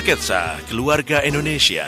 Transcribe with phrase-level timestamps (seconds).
[0.00, 1.84] Sketsa Keluarga Indonesia.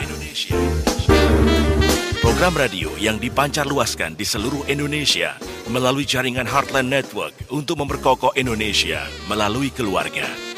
[2.21, 5.33] Program radio yang dipancar luaskan di seluruh Indonesia
[5.65, 10.52] melalui jaringan Heartland Network untuk memperkokoh Indonesia melalui keluarga.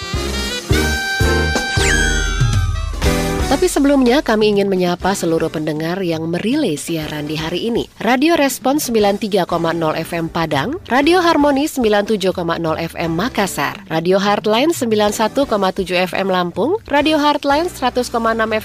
[3.45, 7.85] Tapi sebelumnya kami ingin menyapa seluruh pendengar yang merilai siaran di hari ini.
[8.01, 9.45] Radio Respons 93,0
[10.01, 12.35] FM Padang, Radio Harmoni 97,0
[12.89, 15.45] FM Makassar, Radio Heartline 91,7
[16.09, 18.09] FM Lampung, Radio Heartline 100,6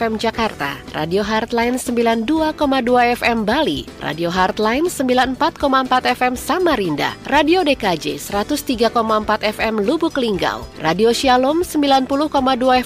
[0.00, 8.96] FM Jakarta, Radio Heartline 92,2 FM Bali, Radio Heartline 94,4 FM Samarinda, Radio DKJ 103,4
[9.44, 12.08] FM Lubuk Linggau, Radio Shalom 90,2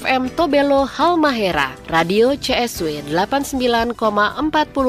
[0.03, 3.93] FM Tobelo Halmahera, Radio CSW 89,40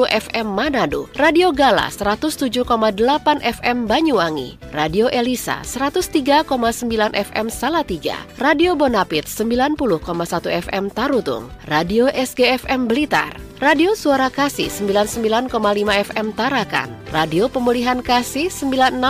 [0.08, 2.64] FM Manado, Radio Gala 107,8
[3.44, 6.48] FM Banyuwangi, Radio Elisa 103,9
[7.12, 10.00] FM Salatiga, Radio Bonapit 90,1
[10.64, 15.52] FM Tarutung, Radio SGFM Blitar, Radio Suara Kasih 99,5
[16.12, 19.00] FM Tarakan, Radio Pemulihan Kasih 96,5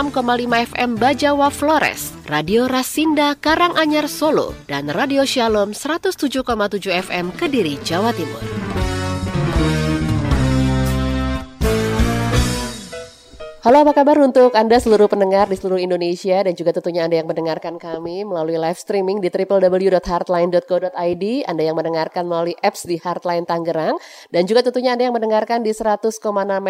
[0.71, 6.43] FM Bajawa Flores, Radio Rasinda Karanganyar Solo, dan Radio Shalom 107,7
[6.91, 8.96] FM Kediri, Jawa Timur.
[13.67, 17.27] Halo apa kabar untuk Anda seluruh pendengar di seluruh Indonesia dan juga tentunya Anda yang
[17.27, 23.99] mendengarkan kami melalui live streaming di www.heartline.co.id Anda yang mendengarkan melalui apps di Heartline Tangerang
[24.31, 26.15] dan juga tentunya Anda yang mendengarkan di 100,6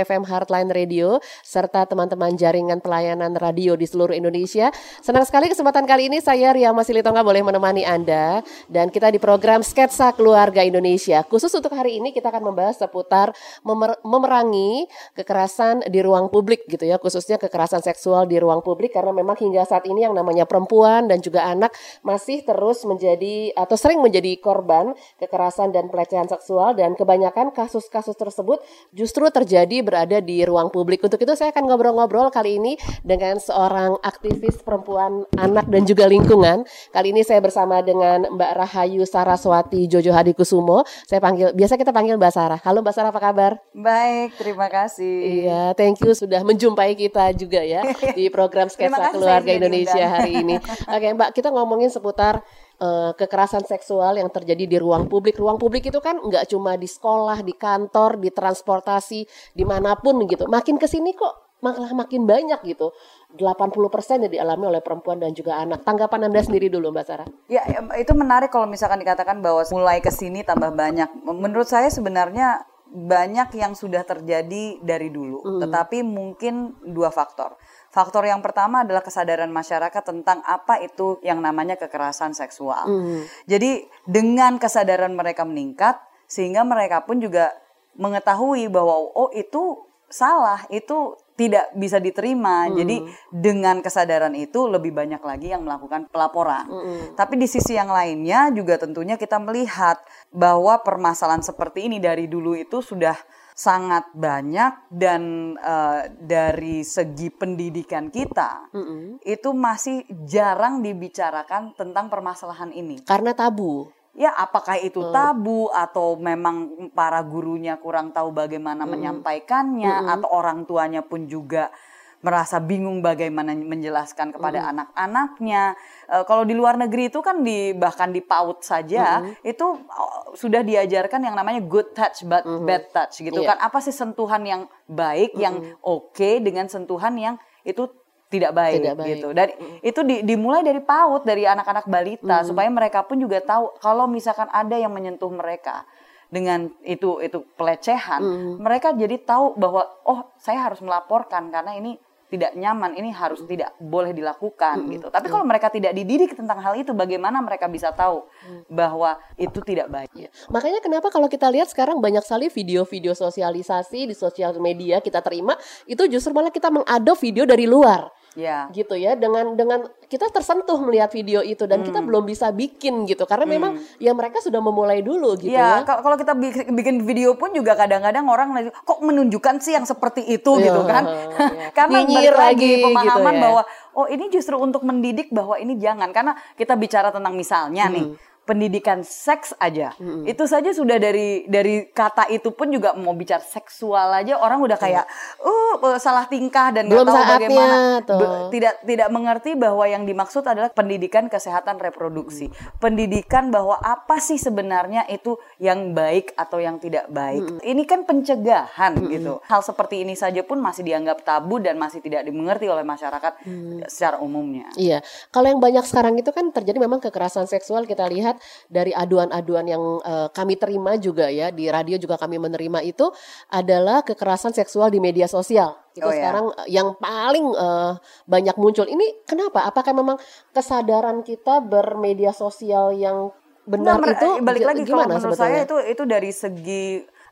[0.09, 4.73] FM Heartline Radio serta teman-teman jaringan pelayanan radio di seluruh Indonesia.
[5.05, 8.41] Senang sekali kesempatan kali ini saya Ria Masilitonga boleh menemani Anda
[8.73, 11.21] dan kita di program Sketsa Keluarga Indonesia.
[11.29, 16.86] Khusus untuk hari ini kita akan membahas seputar memer memerangi kekerasan di ruang publik gitu
[16.87, 21.11] ya khususnya kekerasan seksual di ruang publik karena memang hingga saat ini yang namanya perempuan
[21.11, 26.95] dan juga anak masih terus menjadi atau sering menjadi korban kekerasan dan pelecehan seksual dan
[26.95, 28.61] kebanyakan kasus-kasus tersebut
[28.93, 31.01] justru terjadi berada di ruang publik.
[31.03, 36.63] Untuk itu saya akan ngobrol-ngobrol kali ini dengan seorang aktivis perempuan anak dan juga lingkungan.
[36.93, 40.85] Kali ini saya bersama dengan Mbak Rahayu Saraswati Jojo Hadikusumo.
[41.09, 42.59] Saya panggil biasa kita panggil Mbak Sarah.
[42.61, 43.51] Halo Mbak Sarah apa kabar?
[43.73, 45.45] Baik, terima kasih.
[45.47, 47.85] Iya, thank you sudah menjumpai kita juga ya
[48.17, 50.55] di program Sketsa Keluarga Indonesia hari ini.
[50.95, 52.41] Oke, Mbak, kita ngomongin seputar
[52.81, 55.37] uh, kekerasan seksual yang terjadi di ruang publik.
[55.37, 59.21] Ruang publik itu kan nggak cuma di sekolah, di kantor, di transportasi,
[59.53, 60.49] di mana pun gitu.
[60.49, 62.93] Makin ke sini kok malah makin banyak gitu.
[63.37, 65.81] 80% yang dialami oleh perempuan dan juga anak.
[65.83, 67.27] Tanggapan Anda sendiri dulu Mbak Sarah.
[67.49, 67.65] Ya,
[67.97, 71.09] itu menarik kalau misalkan dikatakan bahwa mulai ke sini tambah banyak.
[71.25, 75.59] Menurut saya sebenarnya banyak yang sudah terjadi dari dulu, mm.
[75.67, 77.59] tetapi mungkin dua faktor.
[77.91, 82.87] Faktor yang pertama adalah kesadaran masyarakat tentang apa itu yang namanya kekerasan seksual.
[82.87, 83.21] Mm.
[83.47, 83.71] Jadi
[84.07, 87.55] dengan kesadaran mereka meningkat, sehingga mereka pun juga
[87.97, 92.67] mengetahui bahwa oh itu salah, itu tidak bisa diterima.
[92.67, 92.73] Mm.
[92.81, 92.97] Jadi
[93.29, 96.65] dengan kesadaran itu lebih banyak lagi yang melakukan pelaporan.
[96.65, 97.13] Mm.
[97.13, 100.01] Tapi di sisi yang lainnya juga tentunya kita melihat
[100.33, 103.15] bahwa permasalahan seperti ini dari dulu itu sudah
[103.57, 109.01] sangat banyak dan uh, dari segi pendidikan kita mm -hmm.
[109.25, 115.13] itu masih jarang dibicarakan tentang permasalahan ini karena tabu ya apakah itu hmm.
[115.13, 118.91] tabu atau memang para gurunya kurang tahu bagaimana hmm.
[118.91, 120.13] menyampaikannya hmm.
[120.17, 121.69] atau orang tuanya pun juga
[122.17, 124.69] merasa bingung bagaimana menjelaskan kepada hmm.
[124.73, 125.77] anak-anaknya.
[126.09, 129.45] E, kalau di luar negeri itu kan di bahkan di PAUD saja hmm.
[129.45, 132.65] itu oh, sudah diajarkan yang namanya good touch but hmm.
[132.65, 133.53] bad touch gitu yeah.
[133.53, 133.61] kan.
[133.61, 135.41] Apa sih sentuhan yang baik, hmm.
[135.41, 135.55] yang
[135.85, 137.85] oke okay dengan sentuhan yang itu
[138.27, 139.09] tidak baik, tidak baik.
[139.15, 139.27] gitu.
[139.31, 139.47] Dan
[139.79, 142.45] itu di, dimulai dari PAUD, dari anak-anak balita mm.
[142.51, 145.87] supaya mereka pun juga tahu kalau misalkan ada yang menyentuh mereka
[146.27, 148.53] dengan itu itu pelecehan, mm.
[148.59, 151.95] mereka jadi tahu bahwa oh saya harus melaporkan karena ini
[152.27, 154.89] tidak nyaman, ini harus tidak boleh dilakukan mm.
[154.99, 155.07] gitu.
[155.07, 155.33] Tapi mm.
[155.33, 158.67] kalau mereka tidak dididik tentang hal itu, bagaimana mereka bisa tahu mm.
[158.67, 160.11] bahwa itu tidak baik?
[160.13, 160.29] Ya.
[160.51, 165.55] Makanya kenapa kalau kita lihat sekarang banyak sekali video-video sosialisasi di sosial media kita terima,
[165.87, 168.69] itu justru malah kita mengadop video dari luar ya.
[168.69, 171.87] gitu ya dengan dengan kita tersentuh melihat video itu dan hmm.
[171.89, 173.53] kita belum bisa bikin gitu karena hmm.
[173.57, 175.89] memang ya mereka sudah memulai dulu gitu ya, ya.
[175.89, 176.37] kalau kita
[176.69, 181.03] bikin video pun juga kadang-kadang orang kok menunjukkan sih yang seperti itu ya, gitu kan
[181.03, 181.73] ya.
[181.77, 183.43] karena Nyinyir lagi pemahaman gitu ya.
[183.43, 183.61] bahwa
[183.97, 187.95] oh ini justru untuk mendidik bahwa ini jangan karena kita bicara tentang misalnya hmm.
[187.97, 188.07] nih
[188.47, 189.91] pendidikan seks aja.
[189.99, 190.23] Mm-hmm.
[190.31, 194.79] Itu saja sudah dari dari kata itu pun juga mau bicara seksual aja orang udah
[194.79, 195.03] kayak
[195.43, 197.77] uh salah tingkah dan nggak tahu bagaimana
[198.07, 198.17] tuh.
[198.17, 202.47] Be- tidak tidak mengerti bahwa yang dimaksud adalah pendidikan kesehatan reproduksi.
[202.47, 202.55] Mm.
[202.79, 207.43] Pendidikan bahwa apa sih sebenarnya itu yang baik atau yang tidak baik.
[207.43, 207.67] Mm-hmm.
[207.67, 209.11] Ini kan pencegahan mm-hmm.
[209.11, 209.33] gitu.
[209.43, 213.91] Hal seperti ini saja pun masih dianggap tabu dan masih tidak dimengerti oleh masyarakat mm.
[213.91, 214.71] secara umumnya.
[214.79, 215.03] Iya.
[215.35, 218.36] Kalau yang banyak sekarang itu kan terjadi memang kekerasan seksual kita lihat
[218.71, 223.09] dari aduan-aduan yang uh, kami terima juga ya di radio juga kami menerima itu
[223.51, 225.75] adalah kekerasan seksual di media sosial.
[225.97, 226.81] Itu oh, sekarang ya.
[226.81, 227.97] yang paling uh,
[228.29, 228.85] banyak muncul.
[228.85, 229.65] Ini kenapa?
[229.65, 230.17] Apakah memang
[230.53, 233.33] kesadaran kita bermedia sosial yang
[233.67, 235.59] benar nah, itu balik lagi gimana kalau menurut sebetulnya?
[235.59, 236.85] saya itu itu dari segi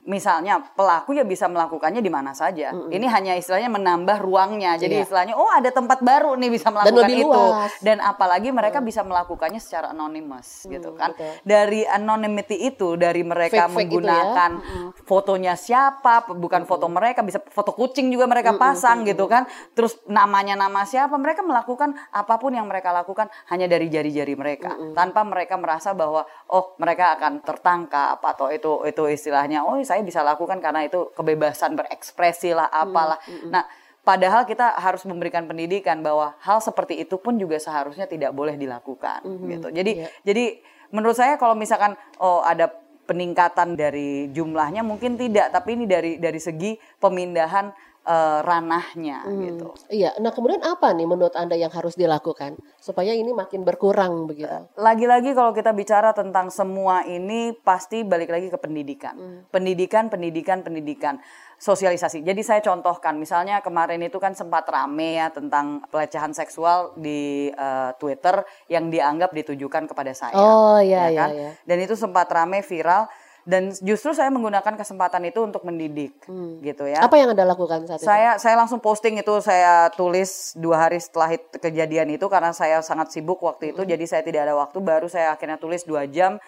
[0.06, 2.70] misalnya pelaku ya bisa melakukannya di mana saja.
[2.72, 2.96] Mm -hmm.
[2.96, 4.78] Ini hanya istilahnya menambah ruangnya.
[4.78, 5.06] Jadi yeah.
[5.06, 7.30] istilahnya oh ada tempat baru nih bisa melakukan Dan lebih itu.
[7.34, 7.72] Luas.
[7.82, 8.86] Dan apalagi mereka mm.
[8.86, 11.18] bisa melakukannya secara anonimus mm, gitu kan.
[11.18, 11.34] Betul.
[11.42, 14.62] Dari anonymity itu dari mereka Fake -fake menggunakan ya?
[14.62, 14.90] mm -hmm.
[15.10, 16.70] fotonya siapa, bukan mm -hmm.
[16.70, 18.66] foto mereka bisa foto kucing juga mereka mm -hmm.
[18.70, 19.12] pasang mm -hmm.
[19.18, 19.44] gitu kan.
[19.74, 24.78] Terus namanya nama siapa, mereka melakukan apa pun yang mereka lakukan hanya dari jari-jari mereka
[24.78, 24.94] mm -hmm.
[24.94, 30.04] tanpa mereka merasa bahwa oh mereka akan tertangkap atau itu itu istilahnya oh saya saya
[30.04, 33.16] bisa lakukan karena itu kebebasan berekspresi lah apalah.
[33.24, 33.64] Hmm, hmm, Nah,
[34.04, 39.24] padahal kita harus memberikan pendidikan bahwa hal seperti itu pun juga seharusnya tidak boleh dilakukan
[39.24, 39.68] hmm, gitu.
[39.72, 40.12] Jadi yeah.
[40.28, 40.60] jadi
[40.92, 42.68] menurut saya kalau misalkan oh ada
[43.08, 47.72] peningkatan dari jumlahnya mungkin tidak, tapi ini dari dari segi pemindahan
[48.06, 49.68] uh, ranahnya hmm, gitu.
[49.90, 50.16] Iya.
[50.22, 54.48] Nah, kemudian apa nih menurut Anda yang harus dilakukan supaya ini makin berkurang begitu?
[54.48, 59.16] Eh, lagi-lagi kalau kita bicara tentang semua ini pasti balik lagi ke pendidikan.
[59.18, 59.40] Hmm.
[59.50, 61.18] Pendidikan, pendidikan, pendidikan.
[61.56, 62.20] Sosialisasi.
[62.20, 67.96] Jadi saya contohkan misalnya kemarin itu kan sempat rame ya tentang pelecehan seksual di uh,
[67.96, 70.36] Twitter yang dianggap ditujukan kepada saya.
[70.36, 71.30] Oh iya ya kan?
[71.32, 71.52] iya, iya.
[71.64, 73.08] Dan itu sempat rame viral
[73.46, 76.66] dan justru saya menggunakan kesempatan itu untuk mendidik hmm.
[76.66, 77.06] gitu ya.
[77.06, 78.10] Apa yang anda lakukan saat itu?
[78.10, 82.82] Saya saya langsung posting itu saya tulis dua hari setelah itu, kejadian itu karena saya
[82.82, 83.90] sangat sibuk waktu itu hmm.
[83.94, 86.42] jadi saya tidak ada waktu baru saya akhirnya tulis dua jam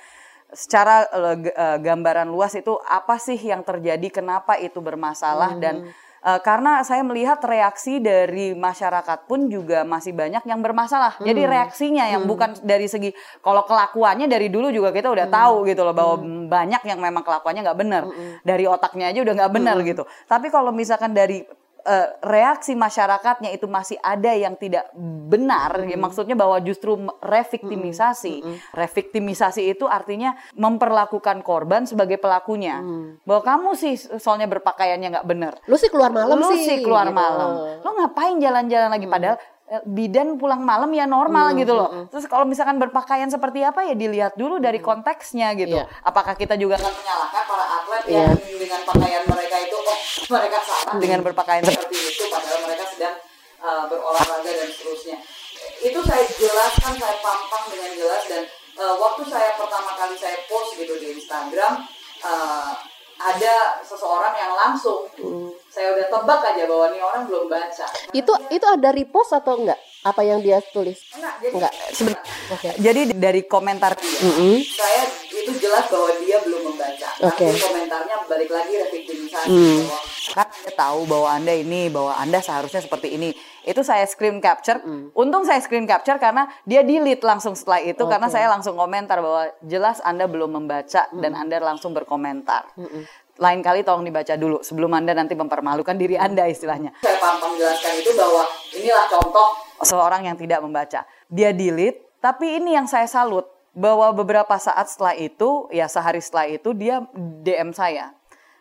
[0.49, 5.61] secara uh, gambaran luas itu apa sih yang terjadi kenapa itu bermasalah hmm.
[5.61, 5.75] dan
[6.27, 11.15] Uh, karena saya melihat reaksi dari masyarakat pun juga masih banyak yang bermasalah.
[11.15, 11.23] Hmm.
[11.23, 12.31] Jadi reaksinya yang hmm.
[12.35, 15.37] bukan dari segi kalau kelakuannya dari dulu juga kita udah hmm.
[15.39, 16.51] tahu gitu loh bahwa hmm.
[16.51, 18.03] banyak yang memang kelakuannya nggak benar.
[18.11, 18.43] Hmm.
[18.43, 19.87] Dari otaknya aja udah nggak benar hmm.
[19.87, 20.03] gitu.
[20.27, 21.47] Tapi kalau misalkan dari
[21.87, 24.91] uh, reaksi masyarakatnya itu masih ada yang tidak
[25.31, 25.95] benar, mm.
[25.95, 28.43] ya maksudnya bahwa justru reviktimisasi.
[28.43, 28.55] Mm.
[28.75, 32.83] Reviktimisasi itu artinya memperlakukan korban sebagai pelakunya.
[32.83, 33.23] Mm.
[33.23, 35.53] Bahwa kamu sih soalnya berpakaiannya nggak benar.
[35.65, 36.67] Lu sih keluar malam Lu sih.
[36.67, 37.15] sih keluar gitu.
[37.15, 37.81] malam.
[37.81, 39.13] Lu ngapain jalan-jalan lagi mm.
[39.15, 39.37] padahal
[39.67, 41.89] Eh, bidan pulang malam ya normal hmm, gitu loh.
[41.91, 42.07] Hmm.
[42.07, 45.83] Terus kalau misalkan berpakaian seperti apa ya dilihat dulu dari konteksnya gitu.
[45.83, 45.91] Yeah.
[46.07, 48.31] Apakah kita juga akan menyalahkan para atlet yeah.
[48.31, 49.46] yang dengan pakaian mereka
[50.25, 51.01] mereka salah hmm.
[51.01, 53.15] dengan berpakaian seperti itu padahal mereka sedang
[53.61, 55.17] uh, berolahraga dan seterusnya.
[55.77, 58.43] Itu saya jelaskan, saya pampang dengan jelas dan
[58.81, 61.85] uh, waktu saya pertama kali saya post gitu di Instagram
[62.25, 62.73] uh,
[63.17, 65.49] ada seseorang yang langsung hmm.
[65.73, 67.85] saya udah tebak aja bahwa ini orang belum baca.
[68.13, 69.79] Itu dia, itu ada repost atau enggak?
[70.05, 71.01] Apa yang dia tulis?
[71.17, 71.73] Enggak, jadi, enggak.
[72.53, 72.71] Okay.
[72.77, 74.55] Jadi dari komentar dia, mm -hmm.
[74.69, 75.03] saya
[75.33, 77.09] itu jelas bahwa dia belum membaca.
[77.33, 77.49] Okay.
[77.49, 79.79] Nanti komentarnya balik lagi revitalisasi mm.
[79.81, 79.99] bahwa
[80.77, 83.33] tahu bahwa anda ini, bahwa anda seharusnya seperti ini.
[83.65, 84.77] Itu saya screen capture.
[84.85, 85.17] Mm.
[85.17, 88.11] Untung saya screen capture karena dia delete langsung setelah itu okay.
[88.13, 91.19] karena saya langsung komentar bahwa jelas anda belum membaca mm.
[91.19, 92.69] dan anda langsung berkomentar.
[92.77, 93.03] Mm -mm
[93.37, 96.93] lain kali tolong dibaca dulu sebelum Anda nanti mempermalukan diri Anda istilahnya.
[97.05, 98.43] Saya paham menjelaskan itu bahwa
[98.73, 99.49] inilah contoh
[99.85, 101.05] seorang yang tidak membaca.
[101.29, 103.45] Dia delete, tapi ini yang saya salut
[103.77, 108.16] bahwa beberapa saat setelah itu, ya sehari setelah itu dia DM saya.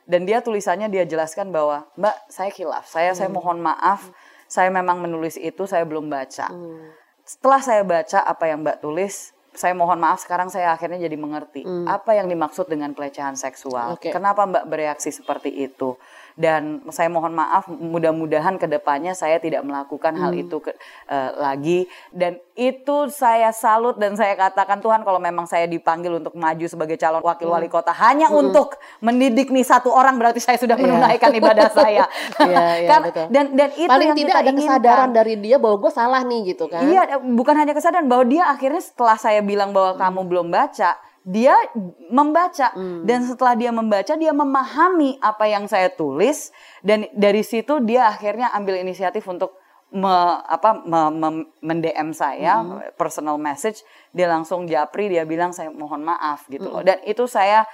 [0.06, 2.86] Dan dia tulisannya dia jelaskan bahwa, "Mbak, saya khilaf.
[2.86, 3.18] Saya hmm.
[3.18, 4.08] saya mohon maaf.
[4.46, 6.94] Saya memang menulis itu, saya belum baca." Hmm.
[7.26, 11.64] Setelah saya baca apa yang Mbak tulis, saya mohon maaf sekarang saya akhirnya jadi mengerti
[11.64, 11.88] hmm.
[11.88, 13.96] apa yang dimaksud dengan pelecehan seksual.
[13.98, 14.12] Okay.
[14.12, 15.96] Kenapa Mbak bereaksi seperti itu?
[16.37, 20.21] Dan saya mohon maaf mudah-mudahan ke depannya saya tidak melakukan hmm.
[20.21, 20.76] hal itu ke,
[21.09, 26.37] uh, lagi dan itu saya salut dan saya katakan Tuhan kalau memang saya dipanggil untuk
[26.37, 27.57] maju sebagai calon wakil hmm.
[27.57, 28.37] wali kota hanya hmm.
[28.37, 30.85] untuk mendidik nih satu orang berarti saya sudah iya.
[30.85, 31.40] menunaikan yeah.
[31.40, 32.05] ibadah saya
[32.45, 33.26] yeah, yeah, kan betul.
[33.33, 34.69] dan dan itu paling yang tidak kita ada inginkan.
[34.76, 38.45] kesadaran dari dia bahwa gue salah nih gitu kan iya bukan hanya kesadaran bahwa dia
[38.45, 40.00] akhirnya setelah saya bilang bahwa hmm.
[40.05, 41.59] kamu belum baca dia
[42.06, 43.02] membaca hmm.
[43.02, 46.54] dan setelah dia membaca dia memahami apa yang saya tulis
[46.87, 49.59] dan dari situ dia akhirnya ambil inisiatif untuk
[49.90, 50.14] me,
[50.47, 51.28] apa me, me,
[51.62, 52.95] mendm saya mm-hmm.
[52.99, 57.66] personal message dia langsung japri dia bilang saya mohon maaf gitu loh dan itu saya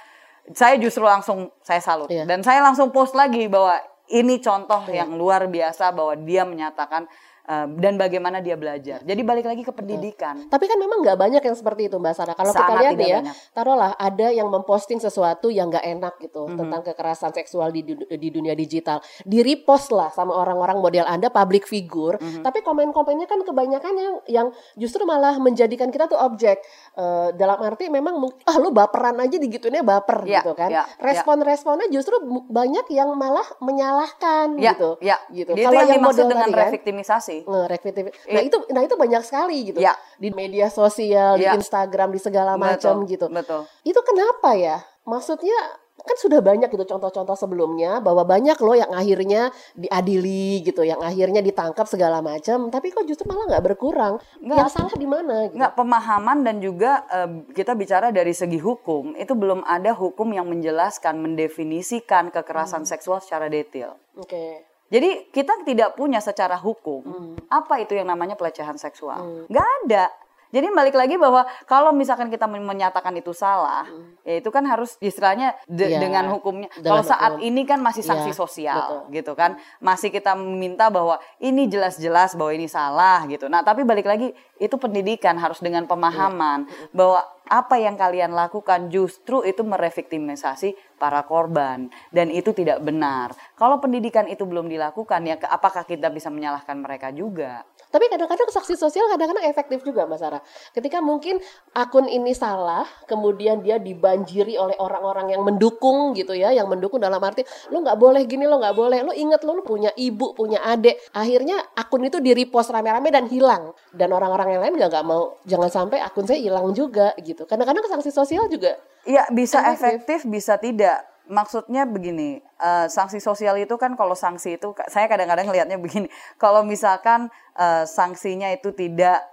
[0.53, 2.27] saya justru langsung saya salut yeah.
[2.27, 3.77] dan saya langsung post lagi bahwa
[4.09, 5.05] ini contoh yeah.
[5.05, 7.09] yang luar biasa bahwa dia menyatakan
[7.43, 9.03] Dan bagaimana dia belajar.
[9.03, 10.47] Jadi balik lagi ke pendidikan.
[10.47, 12.35] Tapi kan memang nggak banyak yang seperti itu Mbak Sarah.
[12.39, 13.35] Kalau kita lihat ya, banyak.
[13.51, 16.59] taruhlah ada yang memposting sesuatu yang nggak enak gitu mm -hmm.
[16.63, 19.03] tentang kekerasan seksual di, di dunia digital.
[19.27, 22.15] Di repost lah sama orang-orang model Anda public figure.
[22.15, 22.43] Mm -hmm.
[22.47, 24.47] Tapi komen-komennya kan kebanyakan yang yang
[24.79, 26.63] justru malah menjadikan kita tuh objek.
[26.95, 30.71] Uh, dalam arti memang ah lu baperan aja digituinnya baper yeah, gitu kan.
[30.71, 31.03] Yeah, ya.
[31.03, 32.15] Respon-responnya justru
[32.47, 34.95] banyak yang malah menyalahkan yeah, gitu.
[35.03, 35.19] Yeah.
[35.27, 35.51] gitu.
[35.59, 37.41] Kalau yang, yang model dengan kan, reviktimisasi sih.
[37.45, 39.79] Nge Nah itu nah itu banyak sekali gitu.
[39.81, 39.97] Ya.
[40.21, 41.57] Di media sosial, ya.
[41.57, 43.25] di Instagram, di segala macam gitu.
[43.33, 43.65] Betul.
[43.81, 44.85] Itu kenapa ya?
[45.03, 50.99] Maksudnya kan sudah banyak gitu contoh-contoh sebelumnya bahwa banyak loh yang akhirnya diadili gitu, yang
[50.99, 54.19] akhirnya ditangkap segala macam, tapi kok justru malah nggak berkurang.
[54.43, 55.47] Nggak, yang salah di mana?
[55.47, 55.55] Gitu.
[55.55, 60.51] Nggak pemahaman dan juga uh, kita bicara dari segi hukum itu belum ada hukum yang
[60.51, 62.91] menjelaskan, mendefinisikan kekerasan hmm.
[62.91, 63.95] seksual secara detail.
[64.19, 64.27] Oke.
[64.27, 64.72] Okay.
[64.93, 67.49] Jadi kita tidak punya secara hukum hmm.
[67.49, 69.17] apa itu yang namanya pelecehan seksual.
[69.17, 69.43] Hmm.
[69.49, 70.13] Gak ada.
[70.53, 74.21] Jadi balik lagi bahwa kalau misalkan kita menyatakan itu salah, hmm.
[74.21, 76.69] ya itu kan harus istilahnya de ya, dengan hukumnya.
[76.77, 77.47] Kalau saat hukum.
[77.49, 79.01] ini kan masih sanksi ya, sosial betul.
[79.17, 79.57] gitu kan.
[79.81, 83.49] Masih kita meminta bahwa ini jelas-jelas bahwa ini salah gitu.
[83.49, 84.29] Nah, tapi balik lagi
[84.61, 86.93] itu pendidikan harus dengan pemahaman ya.
[86.93, 93.35] bahwa apa yang kalian lakukan justru itu mereviktimisasi para korban dan itu tidak benar.
[93.59, 97.67] Kalau pendidikan itu belum dilakukan ya apakah kita bisa menyalahkan mereka juga?
[97.93, 100.41] Tapi kadang-kadang saksi sosial kadang-kadang efektif juga Mbak Sarah.
[100.73, 101.37] Ketika mungkin
[101.77, 107.21] akun ini salah, kemudian dia dibanjiri oleh orang-orang yang mendukung gitu ya, yang mendukung dalam
[107.21, 110.65] arti lu nggak boleh gini, lo nggak boleh, lu inget lu, lu punya ibu, punya
[110.65, 110.97] adik.
[111.13, 113.77] Akhirnya akun itu di repost rame-rame dan hilang.
[113.93, 117.45] Dan orang-orang yang lain nggak mau, jangan sampai akun saya hilang juga gitu.
[117.45, 118.73] Kadang-kadang sanksi sosial juga.
[119.05, 124.59] Iya bisa efektif, efektif bisa tidak maksudnya begini, uh, sanksi sosial itu kan kalau sanksi
[124.59, 126.07] itu saya kadang-kadang ngelihatnya begini,
[126.43, 129.23] kalau misalkan uh, sanksinya itu tidak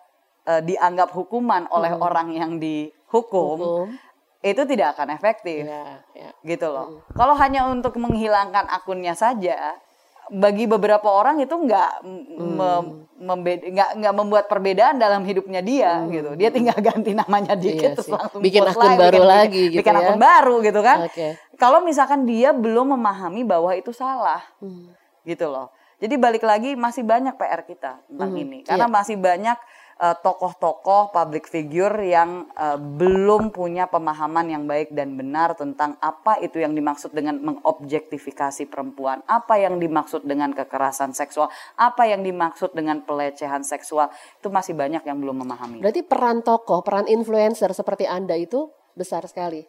[0.46, 2.02] uh, dianggap hukuman oleh hmm.
[2.02, 3.86] orang yang dihukum, Hukum.
[4.40, 6.30] itu tidak akan efektif, ya, ya.
[6.46, 6.86] gitu loh.
[6.86, 7.00] Hmm.
[7.16, 9.76] Kalau hanya untuk menghilangkan akunnya saja,
[10.30, 13.18] bagi beberapa orang itu nggak hmm.
[13.18, 16.08] nggak nggak membuat perbedaan dalam hidupnya dia hmm.
[16.14, 19.74] gitu dia tinggal ganti namanya dikit iya terus langsung bikin akun baru bikin, lagi bikin,
[19.74, 20.00] gitu bikin ya?
[20.06, 21.30] akun baru gitu kan okay.
[21.58, 24.94] kalau misalkan dia belum memahami bahwa itu salah hmm.
[25.26, 28.42] gitu loh jadi balik lagi masih banyak PR kita tentang hmm.
[28.46, 28.94] ini karena yeah.
[28.94, 29.58] masih banyak
[30.00, 36.56] tokoh-tokoh public figure yang uh, belum punya pemahaman yang baik dan benar tentang apa itu
[36.56, 43.04] yang dimaksud dengan mengobjektifikasi perempuan, apa yang dimaksud dengan kekerasan seksual, apa yang dimaksud dengan
[43.04, 44.08] pelecehan seksual,
[44.40, 45.84] itu masih banyak yang belum memahami.
[45.84, 49.60] Berarti peran tokoh, peran influencer seperti Anda itu besar sekali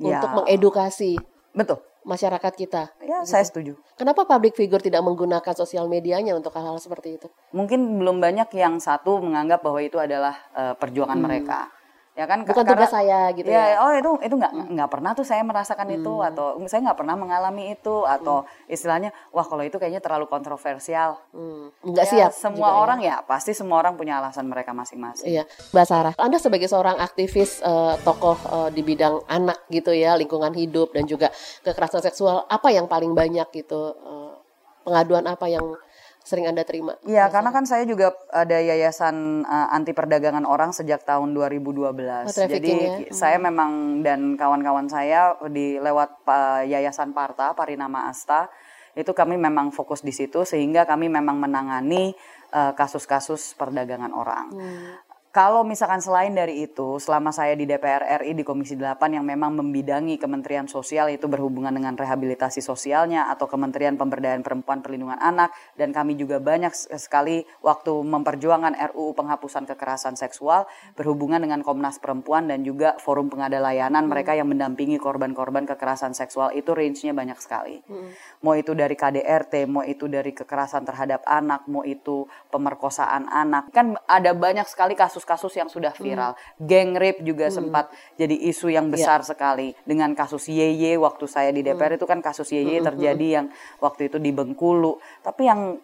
[0.00, 0.24] ya.
[0.24, 1.20] untuk mengedukasi.
[1.52, 2.82] Betul masyarakat kita.
[3.00, 3.30] Ya, gitu.
[3.30, 3.76] saya setuju.
[3.96, 7.28] Kenapa public figure tidak menggunakan sosial medianya untuk hal-hal seperti itu?
[7.52, 11.26] Mungkin belum banyak yang satu menganggap bahwa itu adalah uh, perjuangan hmm.
[11.26, 11.68] mereka
[12.20, 13.76] ya kan bukan karena, tugas saya gitu ya, ya.
[13.80, 14.68] oh itu itu nggak hmm.
[14.76, 15.96] nggak pernah tuh saya merasakan hmm.
[16.04, 18.74] itu atau saya nggak pernah mengalami itu atau hmm.
[18.76, 21.72] istilahnya wah kalau itu kayaknya terlalu kontroversial hmm.
[21.80, 23.24] nggak ya, siap semua juga, orang ya.
[23.24, 27.64] ya pasti semua orang punya alasan mereka masing-masing iya mbak Sarah anda sebagai seorang aktivis
[27.64, 31.32] uh, tokoh uh, di bidang anak gitu ya lingkungan hidup dan juga
[31.64, 34.36] kekerasan seksual apa yang paling banyak gitu uh,
[34.84, 35.64] pengaduan apa yang
[36.30, 36.94] sering Anda terima?
[37.02, 41.90] Iya, karena kan saya juga ada yayasan uh, anti perdagangan orang sejak tahun 2012.
[41.90, 42.94] Oh, Jadi ya?
[43.02, 43.10] hmm.
[43.10, 48.46] saya memang dan kawan-kawan saya di lewat uh, yayasan Parta Parinama Asta
[48.94, 52.14] itu kami memang fokus di situ sehingga kami memang menangani
[52.54, 54.46] uh, kasus-kasus perdagangan orang.
[54.54, 59.22] Hmm kalau misalkan selain dari itu, selama saya di DPR RI di Komisi 8 yang
[59.22, 65.54] memang membidangi Kementerian Sosial itu berhubungan dengan rehabilitasi sosialnya atau Kementerian Pemberdayaan Perempuan Perlindungan Anak
[65.78, 70.66] dan kami juga banyak sekali waktu memperjuangkan RUU penghapusan kekerasan seksual
[70.98, 74.10] berhubungan dengan Komnas Perempuan dan juga Forum Pengada Layanan hmm.
[74.10, 77.78] mereka yang mendampingi korban-korban kekerasan seksual itu range-nya banyak sekali.
[77.86, 78.10] Hmm.
[78.42, 83.70] Mau itu dari KDRT, mau itu dari kekerasan terhadap anak, mau itu pemerkosaan anak.
[83.70, 86.32] Kan ada banyak sekali kasus kasus-kasus yang sudah viral.
[86.32, 86.64] Hmm.
[86.64, 87.54] Gang rape juga hmm.
[87.54, 88.92] sempat jadi isu yang iya.
[88.96, 89.28] besar yeah.
[89.28, 91.98] sekali dengan kasus YY waktu saya di DPR hmm.
[92.00, 92.86] itu kan kasus YY hmm.
[92.92, 93.46] terjadi yang
[93.84, 94.96] waktu itu di Bengkulu.
[95.20, 95.76] Tapi yang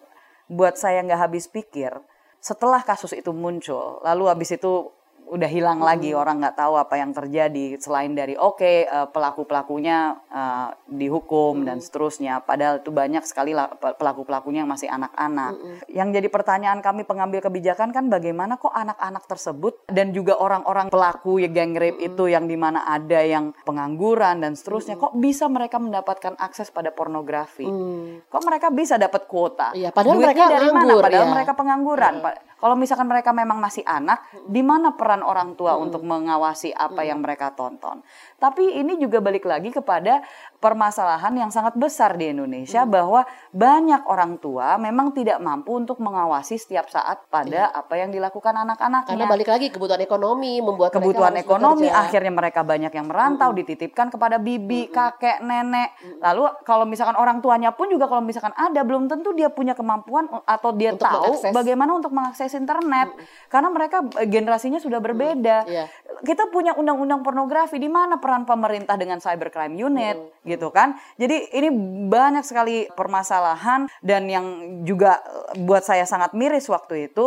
[0.48, 1.92] buat saya nggak habis pikir
[2.40, 4.94] setelah kasus itu muncul, lalu habis itu
[5.26, 9.42] udah hilang lagi orang nggak tahu apa yang terjadi selain dari oke okay, uh, pelaku
[9.42, 12.46] pelakunya uh, dihukum dan seterusnya.
[12.46, 13.52] Padahal itu banyak sekali
[13.98, 15.58] pelaku pelakunya yang masih anak-anak.
[15.90, 21.42] Yang jadi pertanyaan kami pengambil kebijakan kan bagaimana kok anak-anak tersebut dan juga orang-orang pelaku
[21.42, 25.82] ya gang rape itu yang di mana ada yang pengangguran dan seterusnya kok bisa mereka
[25.82, 27.66] mendapatkan akses pada pornografi?
[27.66, 28.30] Mm.
[28.30, 29.74] kok mereka bisa dapat kuota?
[29.74, 30.92] Iya, padahal Duitnya mereka dari mana?
[31.02, 31.32] padahal ya.
[31.34, 32.14] mereka pengangguran
[32.56, 35.84] kalau misalkan mereka memang masih anak, di mana peran orang tua hmm.
[35.84, 37.08] untuk mengawasi apa hmm.
[37.12, 38.00] yang mereka tonton?
[38.40, 40.24] Tapi ini juga balik lagi kepada
[40.56, 42.90] permasalahan yang sangat besar di Indonesia hmm.
[42.90, 43.20] bahwa
[43.52, 47.80] banyak orang tua memang tidak mampu untuk mengawasi setiap saat pada hmm.
[47.84, 49.12] apa yang dilakukan anak-anaknya.
[49.12, 52.08] Karena balik lagi kebutuhan ekonomi membuat kebutuhan ekonomi bekerja.
[52.08, 53.58] akhirnya mereka banyak yang merantau hmm.
[53.60, 54.92] dititipkan kepada bibi, hmm.
[54.96, 55.92] kakek, nenek.
[55.92, 56.24] Hmm.
[56.24, 60.24] Lalu kalau misalkan orang tuanya pun juga kalau misalkan ada belum tentu dia punya kemampuan
[60.48, 61.52] atau dia untuk tahu mengakses.
[61.52, 63.50] bagaimana untuk mengakses akses internet hmm.
[63.50, 65.66] karena mereka eh, generasinya sudah berbeda.
[65.66, 65.74] Hmm.
[65.74, 65.86] Yeah.
[66.22, 70.46] Kita punya undang-undang pornografi di mana peran pemerintah dengan cybercrime unit hmm.
[70.46, 70.94] gitu kan.
[71.18, 71.68] Jadi ini
[72.06, 74.46] banyak sekali permasalahan dan yang
[74.86, 75.18] juga
[75.52, 77.24] eh, buat saya sangat miris waktu itu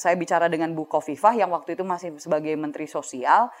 [0.00, 3.52] saya bicara dengan Bu Kofifah yang waktu itu masih sebagai menteri sosial.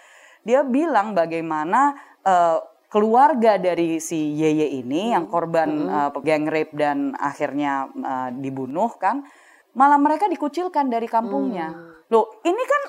[0.42, 1.94] Dia bilang bagaimana
[2.26, 2.58] uh,
[2.90, 5.12] keluarga dari si Yeye ini hmm.
[5.14, 6.10] yang korban hmm.
[6.12, 9.22] uh, gang rape dan akhirnya uh, dibunuh kan
[9.72, 11.72] malah mereka dikucilkan dari kampungnya.
[11.72, 12.08] Hmm.
[12.12, 12.82] Loh, ini kan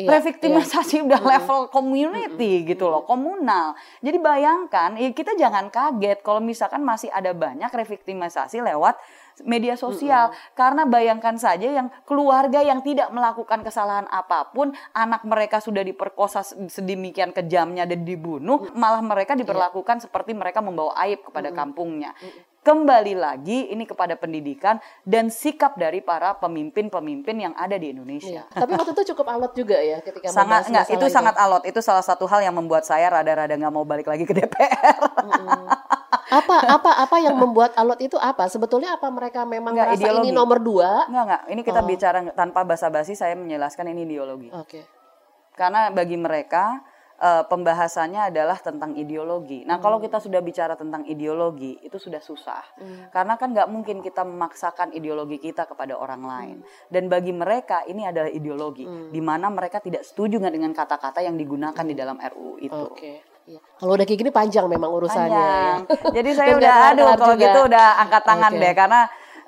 [0.00, 1.04] Iya, revictimisasi iya.
[1.04, 3.76] udah level community gitu loh, komunal.
[4.00, 8.96] Jadi bayangkan, ya kita jangan kaget kalau misalkan masih ada banyak revictimisasi lewat
[9.44, 10.32] media sosial.
[10.32, 10.56] Mm-hmm.
[10.56, 16.46] Karena bayangkan saja yang keluarga yang tidak melakukan kesalahan apa pun, anak mereka sudah diperkosa
[16.70, 18.80] sedemikian kejamnya dan dibunuh, mm-hmm.
[18.80, 20.04] malah mereka diperlakukan yeah.
[20.08, 21.60] seperti mereka membawa aib kepada mm-hmm.
[21.60, 22.12] kampungnya.
[22.16, 24.76] Mm-hmm kembali lagi ini kepada pendidikan
[25.08, 28.44] dan sikap dari para pemimpin-pemimpin yang ada di Indonesia.
[28.44, 28.52] Iya.
[28.52, 31.80] Tapi waktu itu cukup alot juga ya ketika sangat enggak itu, itu sangat alot itu
[31.80, 35.00] salah satu hal yang membuat saya rada-rada nggak mau balik lagi ke DPR.
[35.00, 35.68] Hmm.
[36.30, 38.46] apa apa apa yang membuat alot itu apa?
[38.46, 40.28] Sebetulnya apa mereka memang enggak, merasa ideologi.
[40.28, 41.08] ini nomor dua?
[41.08, 41.42] Enggak enggak.
[41.48, 41.86] Ini kita oh.
[41.88, 44.48] bicara tanpa basa-basi saya menjelaskan ini ideologi.
[44.52, 44.68] Oke.
[44.68, 44.84] Okay.
[45.56, 46.84] Karena bagi mereka
[47.20, 49.62] uh, pembahasannya adalah tentang ideologi.
[49.68, 49.84] Nah, hmm.
[49.84, 52.64] kalau kita sudah bicara tentang ideologi, itu sudah susah.
[52.80, 53.12] Hmm.
[53.12, 56.56] Karena kan nggak mungkin kita memaksakan ideologi kita kepada orang lain.
[56.64, 56.88] Hmm.
[56.88, 59.12] Dan bagi mereka ini adalah ideologi, hmm.
[59.12, 61.92] di mana mereka tidak setuju dengan kata-kata yang digunakan hmm.
[61.92, 62.86] di dalam RUU itu.
[62.96, 63.16] Okay.
[63.50, 63.58] Ya.
[63.82, 65.26] Kalau udah kayak gini panjang memang urusannya.
[65.34, 65.78] Panjang.
[65.90, 66.12] Ya.
[66.22, 67.44] Jadi saya udah aduh kalau juga.
[67.50, 68.62] gitu udah angkat tangan okay.
[68.62, 69.00] deh karena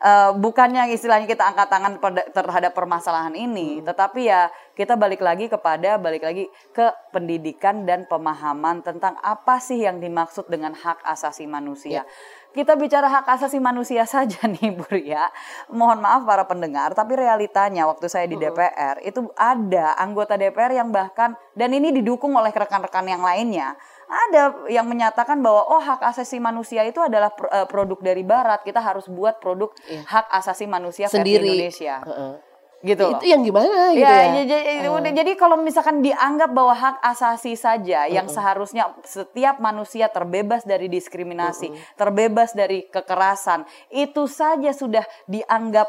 [0.03, 1.95] uh, bukannya istilahnya kita angkat tangan
[2.35, 3.87] terhadap permasalahan ini, hmm.
[3.87, 9.87] tetapi ya kita balik lagi kepada balik lagi ke pendidikan dan pemahaman tentang apa sih
[9.87, 12.03] yang dimaksud dengan hak asasi manusia.
[12.03, 12.05] Ya.
[12.53, 15.33] Kita bicara hak asasi manusia saja nih Bu Ria.
[15.73, 20.93] Mohon maaf para pendengar, tapi realitanya waktu saya di DPR itu ada anggota DPR yang
[20.93, 23.77] bahkan dan ini didukung oleh rekan-rekan yang lainnya
[24.13, 28.79] ada yang menyatakan bahwa oh hak asasi manusia itu adalah uh, produk dari barat kita
[28.85, 30.05] harus buat produk iya.
[30.05, 32.52] hak asasi manusia sendiri Indonesia uh -uh.
[32.83, 34.43] Gitu itu yang gimana gitu ya, ya?
[34.43, 35.15] Jadi, uh.
[35.15, 38.15] jadi kalau misalkan dianggap bahwa hak asasi saja uh -uh.
[38.19, 41.95] yang seharusnya setiap manusia terbebas dari diskriminasi uh -uh.
[41.95, 43.65] terbebas dari kekerasan
[43.95, 45.87] itu saja sudah dianggap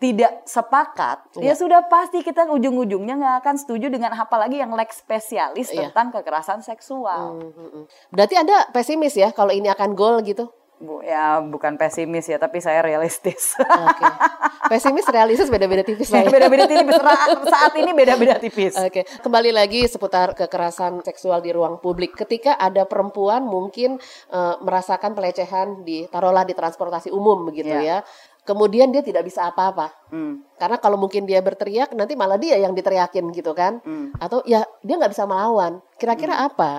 [0.00, 1.52] tidak sepakat, ya.
[1.52, 5.92] ya sudah pasti kita ujung-ujungnya nggak akan setuju dengan apalagi yang like spesialis iya.
[5.92, 7.36] tentang kekerasan seksual.
[7.36, 7.84] Hmm, hmm.
[8.08, 10.48] Berarti Anda pesimis ya kalau ini akan gol gitu?
[10.80, 13.52] Bu, ya bukan pesimis ya, tapi saya realistis.
[13.60, 14.12] Okay.
[14.72, 16.24] Pesimis, realistis beda-beda tipis lah.
[16.24, 16.32] Ya.
[16.40, 16.96] Beda-beda tipis.
[17.52, 18.80] Saat ini beda-beda tipis.
[18.80, 19.04] Oke, okay.
[19.20, 22.16] kembali lagi seputar kekerasan seksual di ruang publik.
[22.16, 24.00] Ketika ada perempuan mungkin
[24.32, 28.00] uh, merasakan pelecehan di taruhlah di transportasi umum begitu yeah.
[28.00, 28.08] ya
[28.48, 29.92] kemudian dia tidak bisa apa-apa.
[30.10, 30.42] Hmm.
[30.56, 33.78] Karena kalau mungkin dia berteriak, nanti malah dia yang diteriakin gitu kan.
[33.84, 34.16] Hmm.
[34.16, 35.84] Atau ya dia nggak bisa melawan.
[36.00, 36.46] Kira-kira hmm.
[36.50, 36.72] apa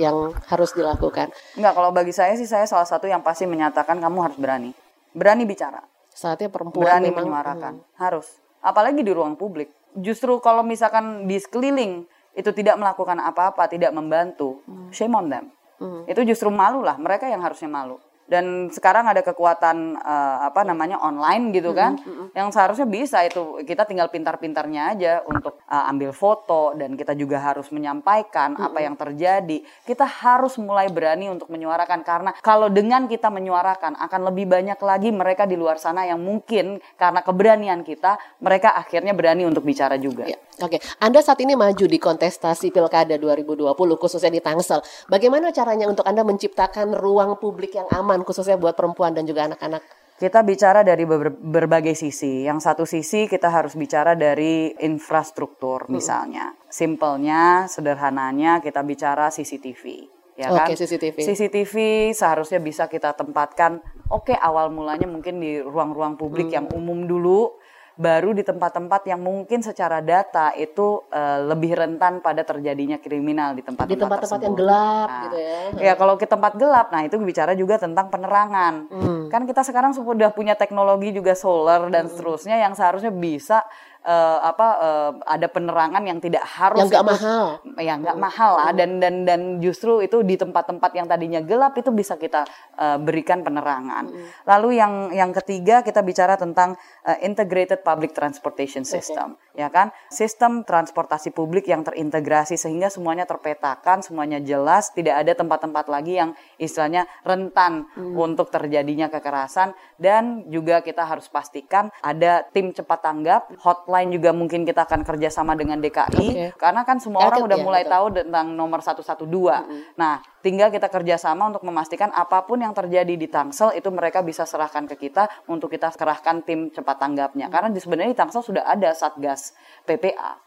[0.00, 1.30] yang harus dilakukan?
[1.58, 4.70] Enggak, kalau bagi saya sih saya salah satu yang pasti menyatakan kamu harus berani.
[5.14, 5.82] Berani bicara.
[6.14, 7.74] Saatnya perempuan berani memang, menyuarakan.
[7.82, 7.86] Hmm.
[7.98, 8.26] Harus.
[8.62, 9.70] Apalagi di ruang publik.
[9.94, 14.90] Justru kalau misalkan di sekeliling itu tidak melakukan apa-apa, tidak membantu, hmm.
[14.90, 15.44] shame on them.
[15.78, 16.02] Hmm.
[16.06, 20.96] Itu justru malu lah, mereka yang harusnya malu dan sekarang ada kekuatan uh, apa namanya
[21.04, 22.26] online gitu kan mm -hmm.
[22.32, 27.36] yang seharusnya bisa itu kita tinggal pintar-pintarnya aja untuk uh, ambil foto dan kita juga
[27.40, 28.66] harus menyampaikan mm -hmm.
[28.68, 34.20] apa yang terjadi kita harus mulai berani untuk menyuarakan karena kalau dengan kita menyuarakan akan
[34.32, 39.44] lebih banyak lagi mereka di luar sana yang mungkin karena keberanian kita mereka akhirnya berani
[39.44, 40.24] untuk bicara juga.
[40.24, 40.40] Ya.
[40.62, 44.86] Oke, Anda saat ini maju di kontestasi Pilkada 2020 khususnya di Tangsel.
[45.10, 49.82] Bagaimana caranya untuk Anda menciptakan ruang publik yang aman khususnya buat perempuan dan juga anak-anak?
[50.14, 52.46] Kita bicara dari ber- berbagai sisi.
[52.46, 56.54] Yang satu sisi kita harus bicara dari infrastruktur misalnya.
[56.70, 60.06] Simpelnya, sederhananya kita bicara CCTV.
[60.34, 60.66] Ya Oke, kan?
[60.74, 61.16] CCTV.
[61.18, 61.74] CCTV
[62.14, 63.78] seharusnya bisa kita tempatkan.
[64.10, 67.54] Oke, awal mulanya mungkin di ruang-ruang publik yang umum dulu,
[67.94, 73.62] baru di tempat-tempat yang mungkin secara data itu eh, lebih rentan pada terjadinya kriminal di
[73.62, 75.60] tempat-tempat Di tempat-tempat yang gelap Nah, gitu ya.
[75.78, 78.74] Ya kalau ke tempat gelap, nah itu bicara juga tentang penerangan.
[78.90, 79.22] Hmm.
[79.30, 83.62] Kan kita sekarang sudah punya teknologi juga solar dan seterusnya yang seharusnya bisa
[84.04, 87.46] eh, apa eh, ada penerangan yang tidak harus Yang nggak mahal.
[87.80, 91.90] ya nggak mahal lah dan dan dan justru itu di tempat-tempat yang tadinya gelap itu
[91.90, 92.44] bisa kita
[92.76, 94.12] eh, berikan penerangan.
[94.44, 96.76] Lalu yang yang ketiga kita bicara tentang
[97.08, 99.88] eh, integrated public transportation system, ya kan?
[100.12, 106.36] Sistem transportasi publik yang terintegrasi sehingga semuanya terpetakan, semuanya jelas, tidak ada tempat-tempat lagi yang
[106.60, 113.93] istilahnya rentan untuk terjadinya kekerasan dan juga kita harus pastikan ada tim cepat tanggap, hotline
[114.02, 116.46] juga mungkin kita akan kerjasama dengan DKI Oke.
[116.58, 117.94] karena kan semua orang udah ya, mulai betul.
[117.94, 119.94] tahu tentang nomor 112.
[119.94, 124.42] Nah, tinggal kita kerjasama untuk memastikan apa pun yang terjadi di Tangsel itu mereka bisa
[124.44, 127.46] serahkan ke kita untuk kita kerahkan tim cepat tanggapnya.
[127.48, 129.54] Karena di sebenarnya di Tangsel sudah ada satgas
[129.86, 130.40] PPA.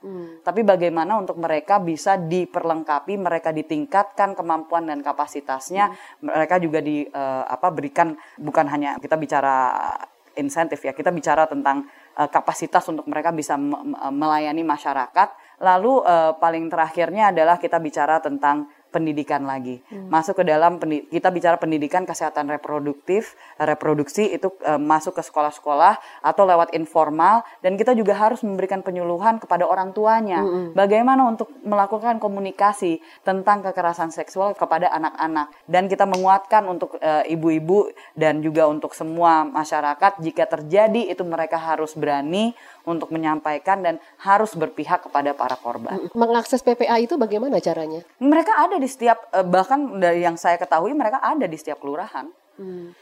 [0.43, 7.43] Tapi bagaimana untuk mereka bisa diperlengkapi, mereka ditingkatkan kemampuan dan kapasitasnya, mereka juga di eh,
[7.47, 9.55] apa berikan bukan hanya kita bicara
[10.37, 15.59] insentif ya, kita bicara tentang eh, kapasitas untuk mereka bisa me- me- melayani masyarakat.
[15.59, 19.83] Lalu eh, paling terakhirnya adalah kita bicara tentang pendidikan lagi.
[20.07, 26.43] Masuk ke dalam kita bicara pendidikan kesehatan reproduktif, reproduksi itu eh, masuk ke sekolah-sekolah atau
[26.47, 30.41] lewat informal dan kita juga harus memberikan penyuluhan kepada orang tuanya.
[30.73, 37.91] Bagaimana untuk melakukan komunikasi tentang kekerasan seksual kepada anak-anak dan kita menguatkan untuk eh, ibu-ibu
[38.15, 42.55] dan juga untuk semua masyarakat jika terjadi itu mereka harus berani
[42.87, 46.07] untuk menyampaikan dan harus berpihak kepada para korban.
[46.15, 48.07] Mengakses PPA itu bagaimana caranya?
[48.23, 52.31] Mereka ada di setiap eh, bahkan dari yang saya ketahui mereka ada di setiap kelurahan.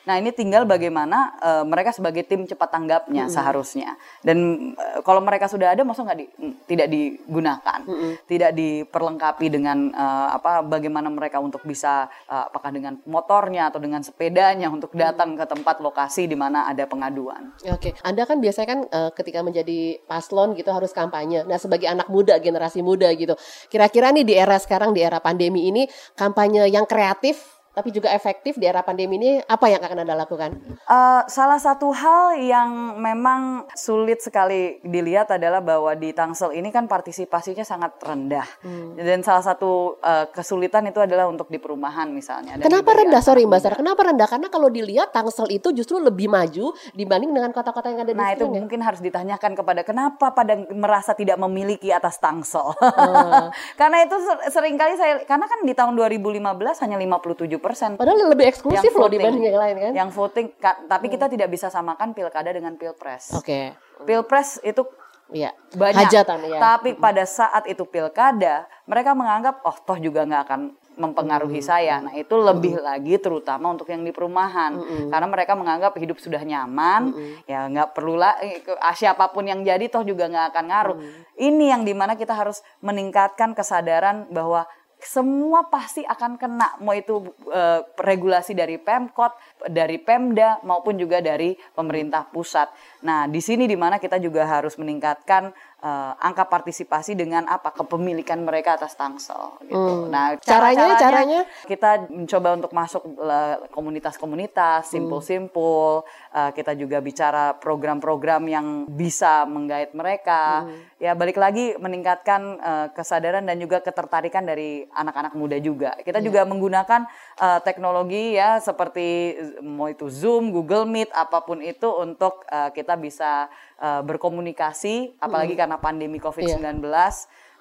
[0.05, 3.95] Nah ini tinggal bagaimana eh, mereka sebagai tim cepat tanggapnya seharusnya.
[4.19, 7.79] Dan eh, kalau mereka sudah ada, maksudnya nggak di, mm, tidak digunakan,
[8.27, 14.03] tidak diperlengkapi dengan eh, apa bagaimana mereka untuk bisa eh, apakah dengan motornya atau dengan
[14.03, 17.55] sepedanya untuk datang ke tempat lokasi di mana ada pengaduan.
[17.71, 21.47] Oke, Anda kan biasanya kan eh, ketika menjadi paslon gitu harus kampanye.
[21.47, 23.33] Nah, sebagai anak muda, generasi muda gitu,
[23.71, 28.55] kira-kira nih di era sekarang, di era pandemi ini, kampanye yang kreatif tapi juga efektif
[28.55, 30.55] di era pandemi ini apa yang akan Anda lakukan?
[30.71, 36.87] Eh, salah satu hal yang memang sulit sekali dilihat adalah bahwa di Tangsel ini kan
[36.87, 38.47] partisipasinya sangat rendah
[38.95, 42.55] dan salah satu eh, kesulitan itu adalah untuk di perumahan misalnya.
[42.55, 43.19] Dan Kenapa rendah?
[43.19, 43.59] Sorry Mbak.
[43.59, 44.27] Sarah, kenapa rendah?
[44.31, 48.31] Karena kalau dilihat Tangsel itu justru lebih maju dibanding dengan kota-kota yang ada di Nah
[48.31, 52.71] itu mungkin harus ditanyakan kepada kenapa pada merasa tidak memiliki atas Tangsel.
[52.71, 53.45] Oh.
[53.79, 56.39] karena itu ser- sering kali saya karena kan di tahun 2015
[56.87, 59.17] hanya 57 persen Padahal lebih eksklusif loh voting.
[59.17, 59.91] dibanding yang lain kan?
[59.97, 63.33] Yang voting, ka- tapi kita tidak bisa samakan pilkada dengan pilpres.
[63.33, 63.73] Oke,
[64.05, 64.85] Pilpres itu
[65.33, 65.49] iya.
[65.73, 66.05] banyak.
[66.05, 66.59] Hajatan ya.
[66.61, 70.61] Tapi pada saat itu pilkada, mereka menganggap oh toh juga nggak akan
[70.95, 71.99] mempengaruhi saya.
[71.99, 74.79] Nah itu lebih lagi terutama untuk yang di perumahan,
[75.11, 77.11] karena mereka menganggap hidup sudah nyaman,
[77.51, 80.97] ya nggak perlu lah eh, ah, siapa pun yang jadi toh juga nggak akan ngaruh.
[81.35, 84.63] Ini yang di mana kita harus meningkatkan kesadaran bahwa
[85.05, 89.37] semua pasti akan kena mau itu eh, regulasi dari Pemkot,
[89.69, 92.73] dari Pemda maupun juga dari pemerintah pusat.
[93.05, 95.53] Nah, di sini di mana kita juga harus meningkatkan
[95.85, 99.77] eh, angka partisipasi dengan apa kepemilikan mereka atas Tangsel gitu.
[99.77, 100.09] Hmm.
[100.09, 101.41] Nah, Caranya- caranya?
[101.69, 106.01] kita mencoba untuk masuk eh, komunitas-komunitas, simpul-simpul.
[106.33, 110.65] Eh, kita juga bicara program-program yang bisa menggait mereka.
[110.97, 115.93] Ya balik lagi meningkatkan eh, kesadaran dan juga ketertarikan dari anak-anak muda juga.
[116.01, 117.05] Kita juga menggunakan
[117.37, 122.95] eh, teknologi ya seperti mau itu Zoom, Google Meet, apa pun itu untuk eh, kita
[122.95, 123.47] bisa
[123.81, 125.19] eh, berkomunikasi.
[125.19, 126.81] Apalagi karena pandemi COVID-19.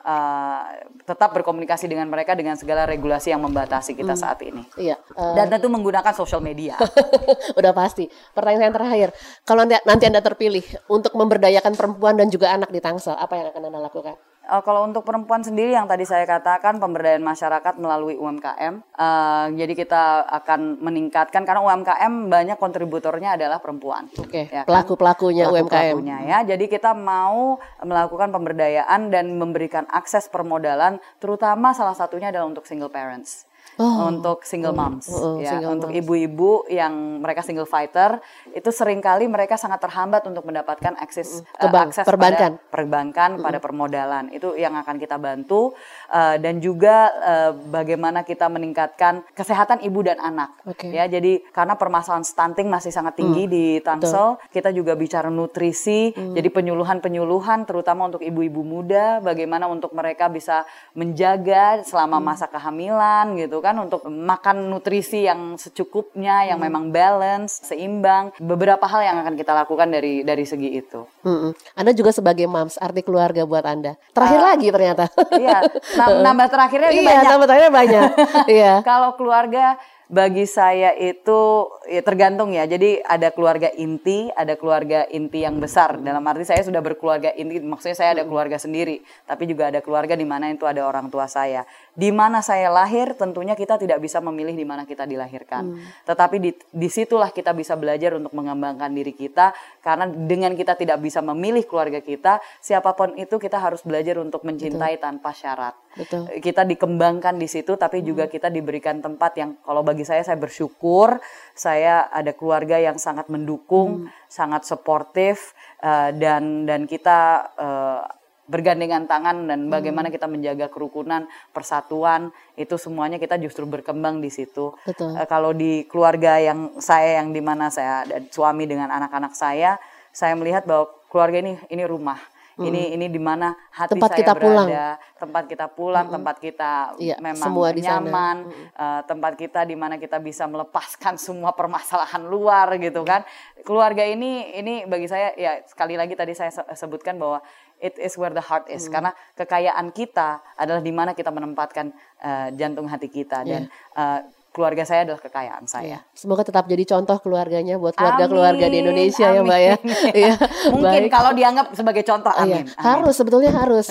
[0.04, 0.62] eh,
[1.08, 4.60] tetap berkomunikasi dengan mereka dengan segala regulasi yang membatasi kita saat ini.
[4.76, 5.00] Iya.
[5.00, 6.76] eh, Dan tentu menggunakan social media.
[7.58, 8.04] Udah pasti.
[8.36, 9.08] Pertanyaan saya terakhir,
[9.48, 13.46] kalau nanti, nanti Anda terpilih untuk memberdayakan perempuan dan juga anak di Tangsel, apa yang
[13.48, 14.16] akan Anda lakukan?
[14.44, 18.74] Eh, kalau untuk perempuan sendiri yang tadi saya katakan pemberdayaan masyarakat melalui UMKM.
[18.84, 24.12] Eh, jadi kita akan meningkatkan karena UMKM banyak kontributornya adalah perempuan.
[24.20, 24.64] Oke, Ya kan?
[24.68, 25.64] pelaku-pelakunya UMKM.
[25.64, 26.38] Pelaku-pelakunya ya.
[26.44, 32.92] Jadi kita mau melakukan pemberdayaan dan memberikan akses permodalan terutama salah satunya adalah untuk single
[32.92, 33.48] parents.
[33.78, 34.08] Oh.
[34.10, 35.56] untuk single moms oh, oh, ya.
[35.56, 38.20] single untuk ibu-ibu yang mereka single fighter
[38.52, 42.60] itu sering kali mereka sangat terhambat untuk mendapatkan akses Ke bank, akses perbankan.
[42.60, 44.24] pada perbankan pada permodalan.
[44.30, 45.74] Itu yang akan kita bantu
[46.12, 50.90] eh, dan juga eh, bagaimana kita meningkatkan kesehatan ibu dan anak Oke.
[50.92, 51.06] ya.
[51.08, 57.64] Jadi karena permasalahan stunting masih sangat tinggi di Tangsel kita juga bicara nutrisi jadi penyuluhan-penyuluhan
[57.64, 64.04] terutama untuk ibu-ibu muda bagaimana untuk mereka bisa menjaga selama masa kehamilan gitu kan untuk
[64.04, 70.20] makan nutrisi yang secukupnya yang memang balance seimbang beberapa hal yang akan kita lakukan dari
[70.20, 71.56] dari segi itu Mm-mm.
[71.72, 73.96] Anda juga sebagai moms, arti keluarga buat Anda.
[74.12, 75.04] Terakhir lagi ternyata.
[75.42, 75.64] iya
[75.96, 78.08] nam- nambah terakhirnya ini iya, banyak tambah terakhir banyak.
[78.44, 78.72] Iya.
[78.84, 82.68] Kalau keluarga bagi saya itu ya tergantung ya.
[82.68, 85.96] Jadi ada keluarga inti, ada keluarga inti yang besar.
[85.96, 90.12] Dalam arti saya sudah berkeluarga inti, maksudnya saya ada keluarga sendiri, tapi juga ada keluarga
[90.12, 91.64] di mana itu ada orang tua saya.
[91.94, 95.78] Di mana saya lahir, tentunya kita tidak bisa memilih di mana kita dilahirkan.
[96.02, 100.98] Tetapi di di situlah kita bisa belajar untuk mengembangkan diri kita, karena dengan kita tidak
[100.98, 105.78] bisa memilih keluarga kita, siapa pun itu kita harus belajar untuk mencintai tanpa syarat.
[105.94, 106.26] Betul.
[106.42, 111.22] kita dikembangkan di situ tapi juga kita diberikan tempat yang kalau bagi saya saya bersyukur
[111.54, 118.02] saya ada keluarga yang sangat mendukung sangat suportif eh, dan dan kita eh,
[118.44, 124.76] bergandengan tangan dan bagaimana kita menjaga kerukunan persatuan itu semuanya kita justru berkembang di situ.
[124.84, 125.16] Betul.
[125.16, 129.80] Eh, kalau di keluarga yang saya yang di mana saya dan suami dengan anak-anak saya
[130.12, 132.20] saya melihat bahwa keluarga ini ini rumah.
[132.54, 134.70] Ini ini di mana hati Tempat saya kita pulang.
[134.70, 134.86] berada
[135.18, 138.36] tempat kita pulang, tempat kita Iya, memang semua di nyaman,
[138.78, 143.26] eh, tempat kita di mana kita bisa melepaskan semua permasalahan luar gitu kan.
[143.66, 147.42] Keluarga ini ini bagi saya ya sekali lagi tadi saya se- sebutkan bahwa
[147.80, 152.48] it is where the heart is karena kekayaan kita adalah di mana kita menempatkan eh,
[152.54, 154.20] jantung hati kita dan eh,
[154.54, 155.98] keluarga saya adalah kekayaan saya.
[155.98, 155.98] Iya.
[156.14, 159.74] Semoga tetap jadi contoh keluarganya buat keluarga-keluarga di Amin, Indonesia ya Mbak ya.
[159.74, 159.96] amin.
[160.22, 160.34] Iya.
[160.78, 161.10] Mungkin baik.
[161.10, 162.62] kalau dianggap sebagai contoh, Oh, iya.
[162.62, 162.64] amin.
[162.70, 162.78] amin.
[162.86, 163.86] Harus sebetulnya harus.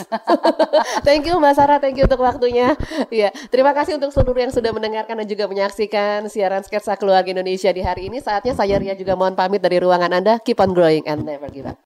[1.08, 2.80] thank you Mbak Sarah, thank you untuk waktunya.
[3.12, 7.67] Iya, terima kasih untuk seluruh yang sudah mendengarkan dan juga menyaksikan siaran sketsa keluarga Indonesia
[7.76, 8.24] di hari ini.
[8.24, 10.39] Saatnya saya Ria juga mohon pamit dari ruangan Anda.
[10.39, 11.76] Keep on growing and never give up.